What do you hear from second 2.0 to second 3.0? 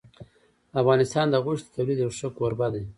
یو ښه کوربه دی.